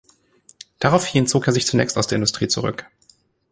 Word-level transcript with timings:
Daraufhin 0.79 1.27
zog 1.27 1.45
er 1.45 1.53
sich 1.53 1.67
zunächst 1.67 1.95
aus 1.95 2.07
der 2.07 2.15
Industrie 2.15 2.47
zurück. 2.47 2.87